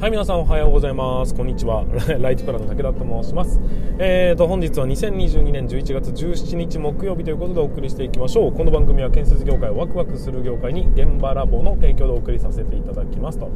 [0.00, 1.34] はい皆さんおはようございます。
[1.34, 1.84] こんにちは。
[2.22, 3.60] ライチプラの武田と申します。
[3.98, 8.52] えーと本日は2022年11月17日木曜日ということでお送りしていきましょう。
[8.52, 13.40] この番組は建設業界をワクワクする業界に現場ラボの提供でお送りさせていただきます。
[13.40, 13.50] と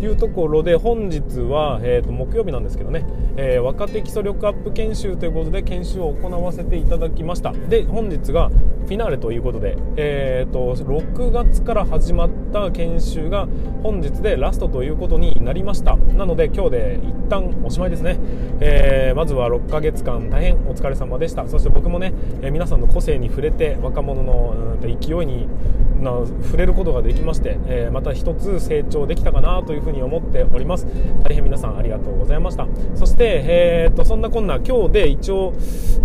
[0.00, 3.04] いうところで本日は、えー、と木曜日なんですけどね、
[3.36, 7.52] えー、若手基礎力アップ研修ということで研修を行わせていただきました。
[7.68, 8.52] で本日が
[8.88, 13.46] フィナーレということで、えーと、6月から始まった研修が
[13.82, 15.87] 本日でラストということになりました。
[15.96, 18.18] なので今日で一旦おしまいですね、
[18.60, 21.46] えー、まずは6ヶ月間大変お疲れ様でした。
[21.48, 25.48] そして僕もね、えー、皆さんの個性に触れて若者の勢いに
[26.00, 30.86] な触れることができまして、えー、また一つ成長できたかなというふうに思っております。
[31.24, 32.66] 大変皆さんありがとうございました。
[32.94, 35.54] そして、えー、とそんなこんな今日で一応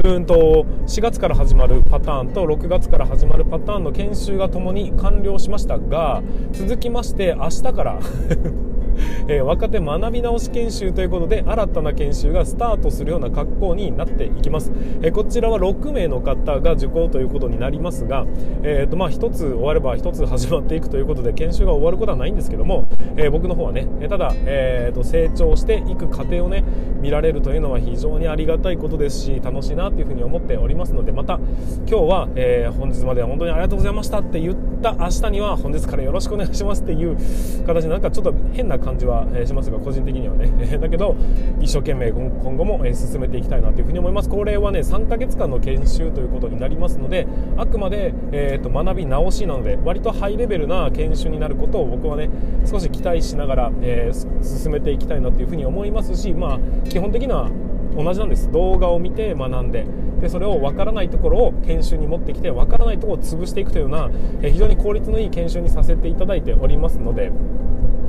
[0.03, 7.99] うんと4月から始まるパターンと6月から始まるパターンの研修がともに完了しましたが続きまして明日から
[9.27, 18.25] えー、若手学び直し研修ということで新たな研修がスタートするような格好になっていきます、えー、こちらは6名の方が受講ということになりますが、
[18.63, 22.85] えーとまあ、1つ終われば1つ始まっていくということで研修が終わることはないんですけども、
[23.15, 26.63] えー、僕の方はねただ、えーと、成長していく過程をね
[27.01, 31.39] 見られるというのは非常にありがたいことですし楽しいなというふうに思っておりますのでまた
[31.87, 37.17] 今日は、え、本日までは本当にありがとうございましたって言った明日には本日からよろしくお願いしますっていう
[37.65, 40.51] 形でなんかちょっと変な感じはしますが個人的にはね。
[40.79, 41.15] だけど
[41.59, 44.29] 一生懸命今後も進めていきたいなというふうに思います。
[44.29, 52.29] これはね3ヶ月間の研修ということになりますのであくまで、えーと、学び直しなので割とハイレベルな研修になることを僕はね
[52.65, 56.59] 少し期待しながら、えー、進めていきたいなというふうに思いますしまあ
[56.89, 57.49] 基本的には
[57.95, 58.51] 同じなんです。
[58.51, 59.85] 動画を見て学んで
[60.23, 64.09] でそれを分からないところを研修に持ってきて分からないところを潰していくというような、
[64.41, 67.31] え非常に効率のいい研修にさせていただいておりますので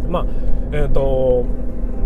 [0.08, 0.26] まあ
[0.72, 1.44] えーと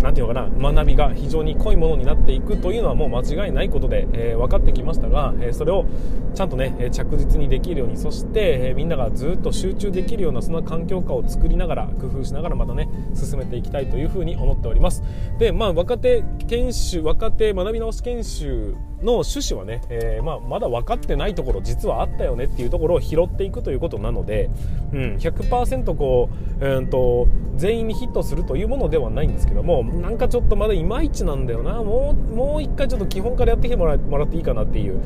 [0.03, 5.87] なんていうのかな学びが非常に濃いものになっていくというのはもう間違いないことで、えー、分かってきましたが、えー、それを
[6.35, 15.03] ちゃんとね着実にできるようにそして、えー、みんながずっと集中できるようなそんな環境下を作りながら工夫しながらまたね進めていきたいというふうに思っております。
[15.39, 24.51] でまあ若手研修若手学び直し研修の趣旨はね、えー、まあ、まだ分かってないところ実はあったよねっていうところを拾っていくということなので、
[24.93, 26.29] うん、100%こ
[26.61, 31.83] う、えーと、全員にヒットするというものではないんですけどもなんかちょっとまだいまいちなんだよな。
[31.83, 35.01] もうもう一回ちょっと基本からやってきてもらもらっていいかなっていう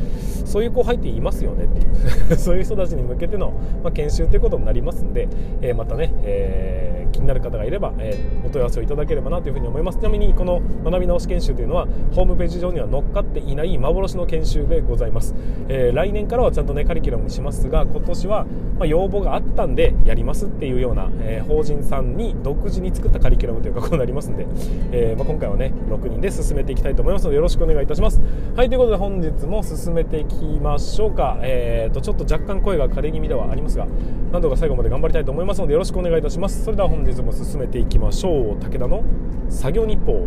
[0.44, 5.28] そういう後輩っていますよねっていう そういう人たちに向けての、まあ、研修ということになりますんで、
[5.60, 9.98] えー、またね、えー、気になる方がいれば、えお問い合わせをいただければなというふうに思います。
[9.98, 15.34] ちなみにこの学び直し研修というのはホームページ上には載っかっていない幻の研修でございます、
[15.68, 18.46] えー、来年からはちゃんとねカリキュラムにしますが今年は、
[18.78, 24.46] ま、要望があったんでやりますっていうような、えー、法人さんに独自に作ったカリキュラムというかこうなりますんで、
[24.92, 28.20] えー、まあ、今回はね6人で進めていきたいと思いますのでよろしくお願いいたします。
[28.56, 31.38] はいということで本日も進めていきましょうか。
[31.42, 33.86] えーとちょっと若干声が枯れ気味ではありますが
[34.32, 36.64] 何度か最後まで頑張りたいと思いますのでよろしくお願いいたします。
[36.64, 38.56] それでは本日も進めていきましょう。
[38.56, 39.04] 武田の
[39.48, 40.26] 作業日報。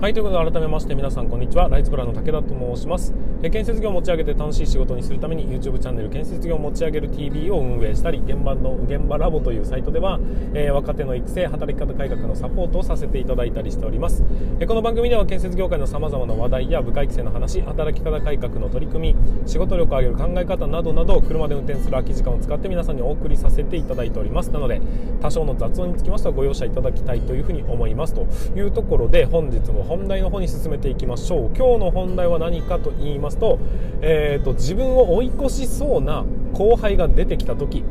[0.00, 1.68] はいということで改めまして皆さんこんにちは。
[1.68, 3.12] ライツブラの武田と申します。
[3.42, 10.18] 建設業を持ち上げて楽しい仕事にするために YouTube チャンネル建設業を持ち上げる TV を運営したり現場の現場ラボというサイトでは、
[10.52, 14.24] えー、若手の育成働き方改革のサポートをさせていただいたりしております、
[14.58, 24.50] え、この番組では建設業界のさまざまな話題や部下育成の話働き方改革の取り組み仕事力を上げる考え方などなど車で運転する空き時間を使って皆さんにお送りさせていただいております。
[24.50, 24.82] なので
[25.20, 28.14] 多少の雑音につきましてはご容赦いただきたいというふうに思います。
[28.14, 31.50] というところで本日も本題の方に進めていきましょう。
[31.56, 33.58] 今日の本題は何かと言いますと,、
[34.02, 37.82] えーと、自分を追い越しそうな後輩が出てきた時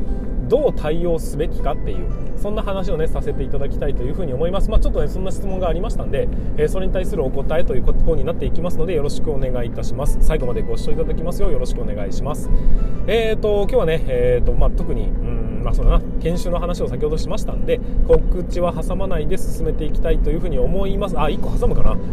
[0.47, 4.69] どう対応すべきかっていうそんな話をねさせていただきたいというふうに思います。
[4.69, 10.19] まあ、ちょっとねそんな質問がありましたんで、えー、それに対するお答えということになっていきますのでよろしくお願いいたします。
[10.21, 12.49] 最後までご視聴いただきますようよろしくお願いします。
[13.07, 16.01] えーと今日はねえーとまあ、特にうんまあそうだな。
[16.21, 21.19] 研修の話を先ほどしましたんで告知は挟まないで進めていきたいというふうに思います。
[21.19, 21.97] あ1個挟むかな。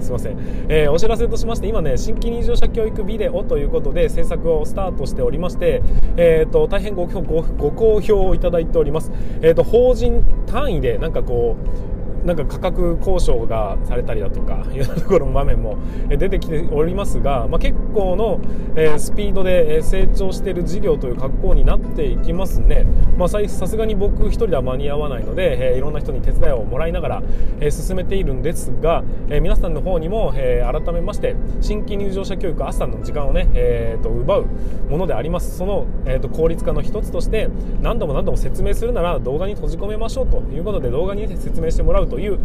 [0.00, 0.36] すいません、
[0.68, 5.82] えー、お知らせとしまして今ね新規入場者教育ビデオということで制作をスタートしておりまして、
[6.16, 9.10] えーと、大変ごごご好評をいただいております、
[9.42, 11.93] えーと、法人単位でなんかこう
[12.24, 15.76] なんか価格交渉がされたりだとか いうところの場面も
[16.08, 18.40] 出てきておりますが、まあ、結構の、
[18.98, 22.86] スピードで成長している事業という格好になっていきますね、
[23.16, 27.22] まあ、さすがに僕1人では間に合わないので、いろんな人に手伝いをもらいながら、
[27.70, 34.46] 進めているんですが、皆さんの方にも、改めまして新規入場者教育朝の時間をね、えー、と奪う
[34.88, 35.56] ものであります。
[35.56, 37.48] その、えー、と効率化の一つとして
[37.82, 42.38] 何度も何度も説明するなら動画に閉じ込めましょうということで動画に、説明してもらうとという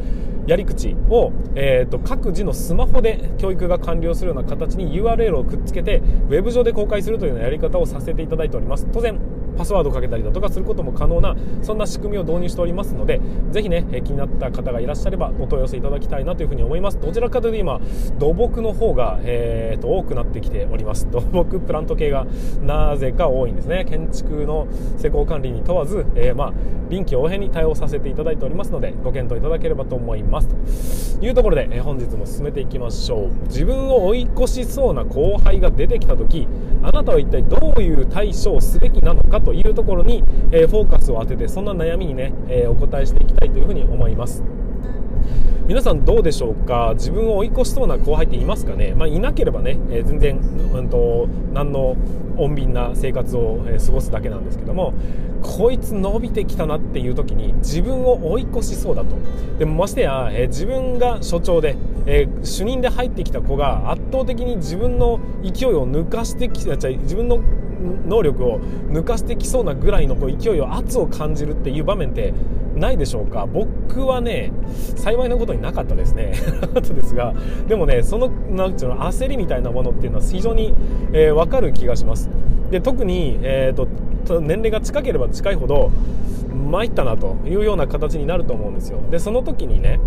[0.48, 8.88] やり口を、えー、と各自のスマホで教育が完了するような形に URL をくっつけてウェブ上で公開するというようなやり方をさせていただいております。
[8.92, 9.20] 当然
[9.60, 13.20] パスワードをかけたりだとかすることも可能なそんな仕組みを導入しておりますので
[13.52, 17.00] ぜひね気になった方がいらっしゃればお問い合わせいただきたいなというふうに思います。
[17.00, 17.82] どちらかというと今
[18.18, 21.12] 土木の方が、えー、と多くなってきております。
[21.12, 22.26] 土木プラント系が
[22.62, 23.84] なぜか多いんですね。
[23.84, 24.68] 建築の
[24.98, 26.54] 施工管理に問わず、えー、まあ
[26.90, 31.20] 臨機応変に対応させていただいておりますのでご検討いただければと思います。
[31.20, 33.30] というところで、えー、本日も進めていきましょう。
[33.48, 36.48] 自分を追い越しそうな後輩が出てきた時
[36.82, 44.44] あなたは一体どういう対処をすべきなのかというところにえフォーカスを当ててそんな悩みにね、えお答えしていきたいというふうに思います。
[45.68, 46.94] 皆さんどうでしょうか？
[46.96, 50.38] 自分を追い越しそうな後輩っていますかね、まあ、いなければね、えー、全然、
[50.74, 51.96] うんと、何の
[52.38, 54.94] 穏便な生活を、えー、過ごすだけなんですけども
[55.44, 59.16] こいつ伸びてきたなっていう時に自分を追い越しそうだと。
[59.60, 61.76] でもましてや、えー、自分が所長で、
[62.08, 67.42] え主任で入ってきた子が圧倒的に自分の勢いを抜かしてきた自分の
[68.08, 68.60] 能力を
[68.90, 72.34] 抜かしてきそうなぐらいのこう勢いを圧を感じるっていう場面って
[72.76, 73.46] ないでしょうか？
[73.46, 74.52] 僕はね
[74.96, 76.34] 幸いなことになかったですね。
[76.74, 77.34] ですが
[77.68, 80.74] でもねそのなんていうの焦りみたいなものっていうのは非常に、
[81.14, 82.30] えー、分かる気がします。
[82.72, 83.76] で特に、えー、
[84.28, 85.92] と年齢が近ければ近いほど
[86.70, 89.00] 参ったなというような形になると思うんですよ。
[89.10, 90.00] でその時にね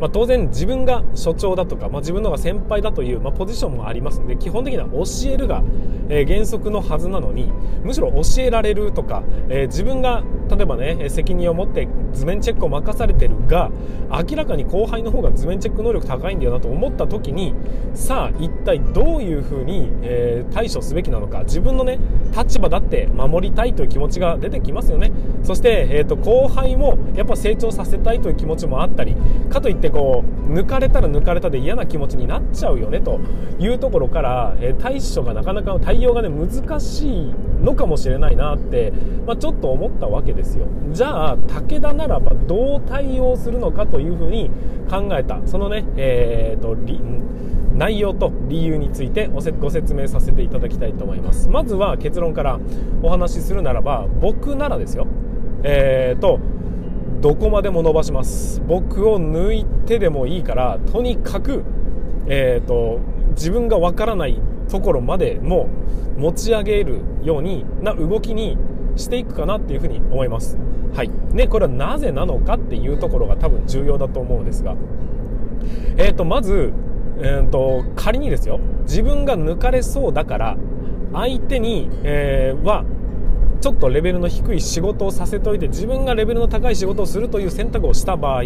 [0.00, 5.62] まあ、当然自分が所長だとか、まあ、自分のが先輩だという、まあ、ポジションもありますので基本的には教えるが、
[6.08, 7.50] えー、原則のはずなのに
[7.82, 13.70] むしろ教えられるとか、えー、自分が例えばね責任を持って図面チェックを任されてるが
[14.10, 17.54] 明らかに後輩の方が図面チェック能力高いんだよなと思った時に
[17.94, 21.98] さあ一体どういうふうに、えー、対処すべきなのか自分のね
[22.34, 25.12] 立場だって守りたいという気持ちが出てきますよね。
[25.42, 29.16] そして、えーと後輩もやっぱ成長させたいという気持ちもあったり
[29.50, 33.20] かといってってこう抜かれたら抜かれたで嫌な気持ちになっちゃうよねと
[33.58, 38.92] いうところから、え対処がなかなか対応がね難しいのかもしれないなって、
[39.26, 40.66] まあ、ちょっと思ったわけですよ。
[40.92, 44.50] じゃあ武田ならばどう対応するのかというふうに
[44.90, 45.40] 考えた。
[45.46, 46.76] そのね、えーと、
[47.74, 51.48] 内容と理由についてご説明させていただきたいと思います。
[51.48, 52.58] まずは結論から
[53.02, 55.06] お話しするならば僕ならですよ。
[55.62, 56.40] えーと
[57.20, 61.64] どこまでも伸ばします僕を抜いてでもいいからとにかく、
[62.26, 63.00] えーと、
[63.30, 65.68] 自分がわからないところまでも
[66.16, 68.56] 持ち上げるようにな動きに
[68.96, 70.58] していくかなっていうふうに思います。
[70.94, 71.10] はい。
[71.32, 74.74] ね、これはなぜなのかっていうところが多分重要だと思うんですが、
[75.96, 76.72] えっ、ー、と、まず、
[77.18, 80.56] えーと、仮にですよ、自分が抜かれそうだから、
[81.12, 82.84] 相手に、えー、は
[83.60, 88.42] ちょっとレベルの低い仕事をさせておいて自分がレベルの高い仕事をするという選択をした場合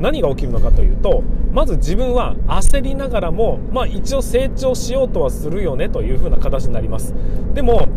[0.00, 1.22] 何が起きるのかというと
[1.52, 7.14] まず自分は焦りながらも、まあ、一応成長しようとはするよねというふうな形になります。
[7.54, 7.88] でも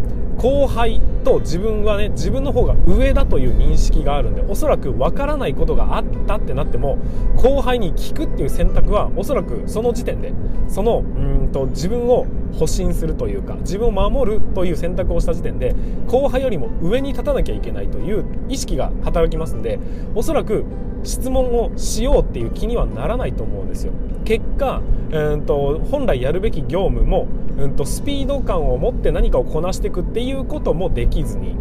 [0.44, 6.98] 後輩と自分はね自分の方が上だという認識があるんでおそらく分からないことがあったってなっても
[7.38, 10.34] 後輩に聞くっていう選択はおそらくその時点で
[10.68, 11.02] そのう
[11.46, 12.28] んと自分を
[12.60, 15.74] 保身するというか自分を守るという選択をした時点で
[16.08, 19.80] 後輩よりも上に立たなきゃいけないという意識が働きますんで
[20.14, 20.66] おそらく
[21.04, 23.94] 質問をしようっていう気にはならないと思うんですよ。
[24.24, 27.28] 結果、うんと、本来やるべき業務も、
[27.58, 31.56] うんと、スピード感を持って何かをこなしていくっていううこともできずに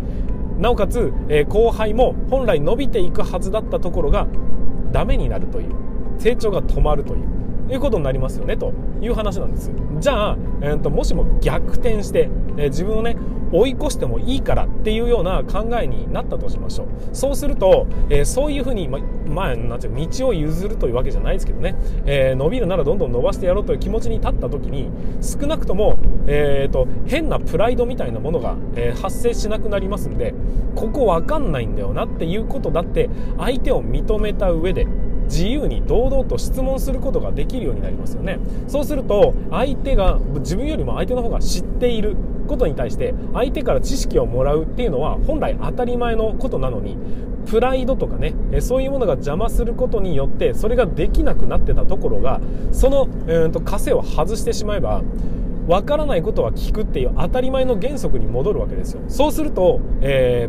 [0.58, 4.26] なおかつ、え、後輩も本来伸びていくはずだったところが
[4.92, 5.74] ダメになるという
[6.18, 7.41] 成長が止まるという。
[7.72, 9.70] いうことになりますよねという話なんです。
[9.98, 13.16] じゃあ、えーと、もしも逆転して、えー、自分をね
[13.52, 16.86] 追い越してもいいからっていうような考えになったとしましょう。
[17.12, 21.76] そうすると、えー、そういうふうに、ま、まあ、なんていう道を譲るというわけじゃないですけどね、
[22.06, 30.34] えー、伸びるならどんどん伸ばしてやろうという気持ちに立った時に少なくとも、えーと、変なプライドみたいなものが、えー、発生しなくなりますんで
[30.74, 34.86] ここわかんないんだよなっていうことだって相手を認めた上で
[35.24, 38.38] 自由に堂々と質問することができるようになりますよね。
[38.68, 46.96] そうすると相手が自分よりも相手の方が知っていることに対して相手から知識をもらうっていうのは本来当たり前のことなのに
[47.46, 52.40] プライドとかねそういうものが邪魔することによってそれができなくなってたところが
[52.72, 55.02] その、えーと、枷を外してしまえば
[55.66, 59.02] わからないことは聞くっていう当たり前の原則に戻るわけですよ。
[59.08, 60.48] そうすると、え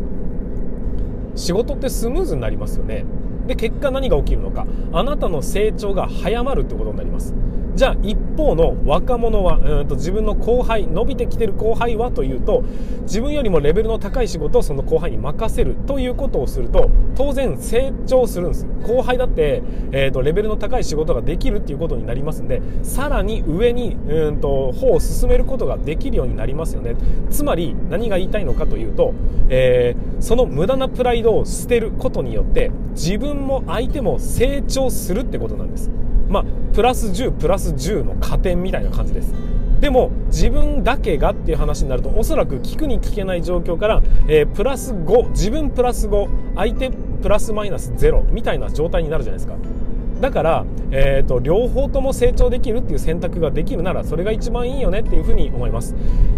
[1.34, 3.04] ー、仕事ってスムーズになりますよね。
[3.46, 4.66] で結果何が起きるのか。
[4.92, 7.34] あなたの成長が早まるってことになります。
[7.74, 12.62] じゃあ一方の若者はうんと自分の後輩伸びてきてる後輩はというと
[13.02, 26.94] 自分よりもレベルの高い仕事をその後輩に任せるということをすると当然成長するんです後輩だって、えーと、レベルの高い仕事ができるっていうことになりますんでさらに上にうんと歩を進めることができるようになりますよね。
[27.30, 29.14] つまり何が言いたいのかというと、
[29.48, 35.90] えー、その無駄なプライドを捨てることによって自分も相手も成長するってことなんです。
[36.28, 39.32] まあ、プラス10プラス10の加点みたいな感じです。
[39.80, 49.56] でも自分だけがっていう話になるとおそらく聞くに聞けない状況から、えー、プラス5自分プラス5相手プラスマイナス0みたいな状態になるじゃないですか。
[50.24, 55.94] だから、えーと、両方とも成長できるっていう選択ができるならそれが一番いいよねっていうふうに思います。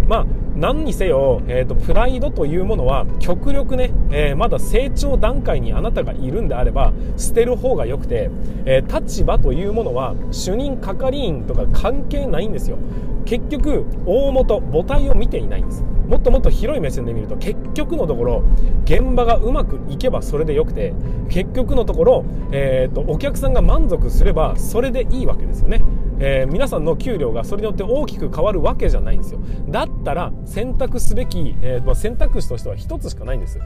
[0.09, 0.27] まあ
[0.57, 8.29] 何にせよ、えーと、プライドというものは極力ね、えー、まだ成長段階にあなたがいるんであれば捨てる方がよくて、
[8.65, 12.79] えー、立場というものは主任係員とか関係ないんですよ。
[13.25, 15.85] 結局大元母体を見ていないんです。
[16.09, 18.45] もっともっと広い目線で見ると結局のところ
[18.85, 20.95] 現場がうまくいけばそれでよくて
[21.29, 25.81] 結局のところ、えーと、お客さんが満足すればそれでいいわけですよね、
[26.19, 29.41] えー、皆さんの給料がそれによって大きく変わるわけじゃないんですよ。
[29.69, 33.59] だったら選択すべき、えーと、選択肢としては1つしかないんです。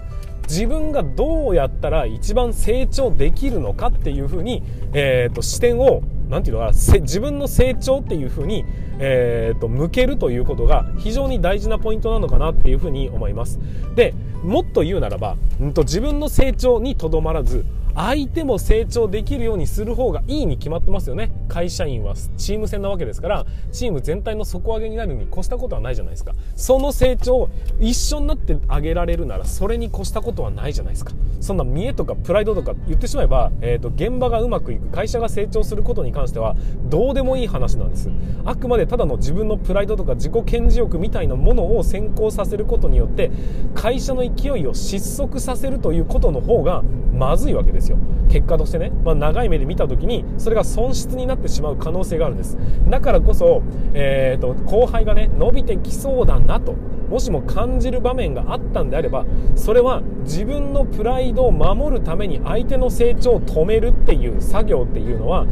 [0.49, 8.65] 自分がどうやったら一番成長できるのかっていうふうに、えーと視点をなんていうのかな自分の成長っていうふうに、
[9.01, 13.59] えーと、向けるということが非常に大事なポイントなのかなっていうふうに思います。
[13.97, 14.15] で
[14.45, 17.67] もっと言うならば、うんと、自分の成長にとどまらず
[18.01, 21.31] 相手も成長できるようにする方がいいに決まってますよね。
[21.49, 26.33] 会社員はチーム戦なわけですからチーム全体の底上げになるに越したことはないじゃないですか。
[26.57, 31.13] その成長を一緒になってあげられるならそれに越したことはないじゃないですか。
[31.41, 38.11] そんな見栄とかプライドとか言ってしまえば、えーと、現場がうまくいく会社が成長することに関してはどうでもいい話なんです。
[38.47, 43.31] あくまでただの自分のプライドとか自己顕示欲みたいなものを先行させることによって
[43.75, 47.99] 会社の勢いを失速させるということの方がまずいわけですよ。
[48.31, 52.57] 結果としてね、まあ、長い目で見た時にそれが損失になってしまう可能性があるんです。
[52.89, 56.75] だからこそ、えーと、後輩がね伸びてきそうだなと
[57.11, 65.45] もしも感じる場面があったんであればそれは自分のプライドを守るために相手の成長を止めるっていう作業っていうのは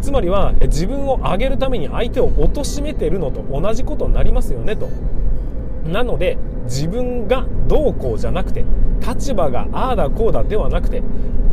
[0.00, 4.88] つまりは自分を上げるために相手を貶めてるのと同じことになりますよねと。
[5.86, 8.64] なので自分がどうこうじゃなくて
[9.06, 11.02] 立場がああだこうだではなくて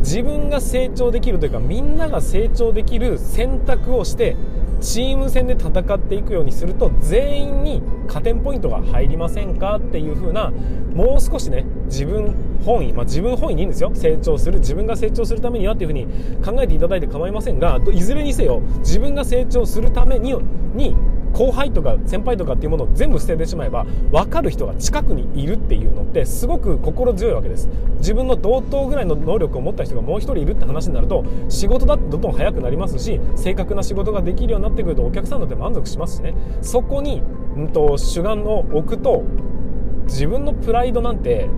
[0.00, 4.36] 自分が成長できるというかみんなが成長できる選択をして
[4.80, 10.50] チーム戦で戦っていくようにすると全員に加点ポイントが入りませんかっていう風な
[10.94, 20.34] もう少しね自分本位、まあ、自分本位にいいんですよ成長する自分が成長するためにはっていう風に考えていただいて構いませんがいずれにせよ自分が成長するために
[20.74, 20.96] に
[21.40, 27.66] 後輩とか先輩とかっていうものを全部捨ててしまえば分かる人が近くにいるっていうのってすごく心強いわけです。
[27.96, 36.34] 自分の同等ぐらいの能力を持った人がもう1人いるって話になると仕事だってどんどん早くなりますし正確な仕事ができるようになってくるとお客さんだって満足しますしね。
[36.60, 37.22] そこに、
[37.56, 39.22] うんと、主眼を置くと
[40.04, 41.48] 自分のプライドなんて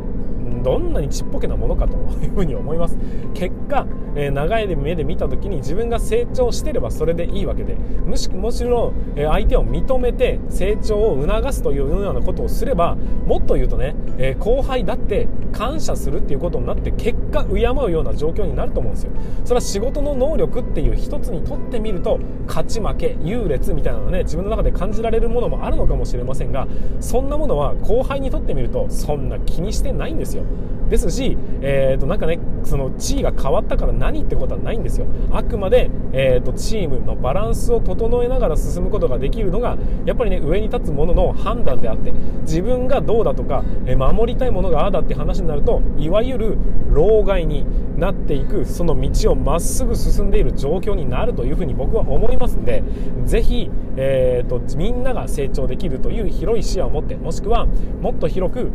[0.63, 2.97] どんなにちっぽけなものかというふうに思います。
[3.35, 7.77] 結果、えー、長い目で見た時に自分が成長してればそれでいいわけで
[8.07, 19.13] むしもちろん、えー、相手を認めて成長を促すというようなことをすればもっと言うとね、えー、後輩だって感謝するっていうことになって結果敬うような状況になると思うんですよ。
[19.45, 26.67] それは仕事の能力っていう一つにとってみると勝ち負け優劣みたいなのね自分の中で感じられるものもあるのかもしれませんが
[27.01, 30.45] そんなものは後輩にとってみるとそんな気にしてないんですよ。
[30.93, 35.07] ですし、えー、となんかねその地位が変わったから何ってことはないんですよ。
[35.33, 46.59] あくまで、えー、とチームのバランスを整えながら進むことができるのがやっぱりね上に立つものの判断であって自分がどうだとか、え、守りたいものがああだって話になるといわゆる
[46.91, 47.65] 老害に
[47.97, 52.83] なっていくその道をまっすぐ進んでいる状況になるというふうに僕は思いますんで
[53.25, 58.71] ぜひ、えーとみんなが成長できるという広い視野を持ってもしくはもっと広く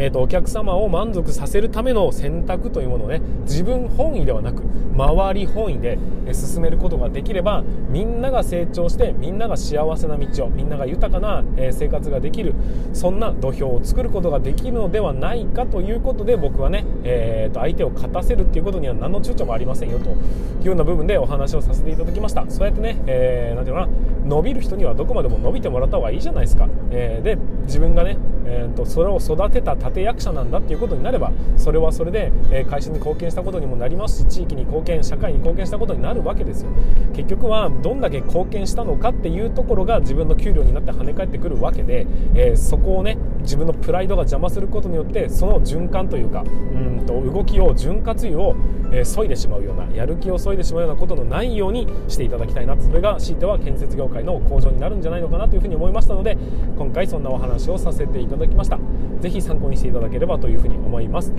[0.00, 4.62] えーと、お客様を満足させるための選択というものをね自分本位ではなく
[4.96, 5.98] 周り本位で
[6.32, 12.54] 進めることができればみんなが成長してみんなが幸せな道をみんなが豊かな生活ができる
[12.94, 20.14] そんな土俵を作ることができるのではないかということで僕はね、えーと、相手を勝たせるっていうことには何の躊躇もありませんよとい
[20.62, 22.48] うような部分でお話をさせていただきました。
[22.48, 23.92] そうやってね、えー、ていうのかな
[24.24, 28.16] 伸びる人にはどこまでも伸びてもらった方がいいじゃないですか、えー、で自分がね、
[28.50, 36.70] えーと、それを育てた立役者なんだっていうことになればそれはそれで、え会社に貢献したことにもなりますし地域に貢献社会に貢献したことになるわけですよ。
[37.14, 48.56] 結局はどんだけ貢献したのかっていうところが自分の給料になって跳ね返ってくるわけで、えー、そこをね自分のプライドが邪魔することによってその循環というかうんと動きを潤滑油を、
[48.92, 56.36] え、削いでしまうようなやる気を削いでしまうようなことのないようにしていただきたいなそれが強いては建設業界の向上になるんじゃないのかなというふうに思いましたので
[56.76, 58.78] 今回そんなお話をさせていただきました。
[59.20, 61.32] 是非参考にしていただければというふうに思います。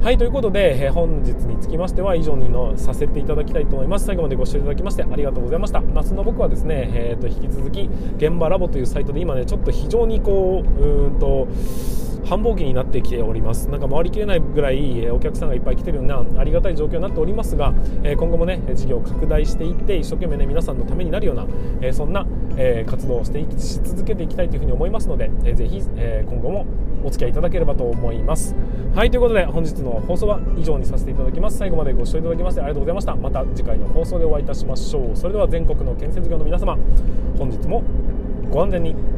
[0.00, 4.06] はいということで、え、本日につきましては以上にのさせていただきたいと思います。
[4.06, 5.80] 最後までご視聴いただきましてありがとうございました。
[5.80, 11.48] 夏の僕はですね、えー、と引き続き現場ラボというサイトで今ねちょっと非常にこううんと
[12.28, 13.70] 繁忙期になってきております。
[13.70, 22.26] なんか回りきれないぐらいお客さんがいっぱい来てるようなありがたい状況になっておりますが今後もね事業を拡大していって一生懸命ね皆さんのためになるようなそんな
[22.86, 26.66] 活動をしていきし続けていきたいというふうに思いますのでぜひ今後も
[27.02, 28.54] お付き合いいただければと思います。
[28.94, 31.56] はいということで本日の放送は以上にさせていただきます。
[31.56, 33.16] 最後までご視聴いただきましてありがとうございました。
[33.16, 35.16] また次回の放送でお会いいたしましょう。
[35.16, 36.76] それでは全国の建設業の皆様
[37.38, 37.82] 本日も
[38.50, 39.17] ご安全に。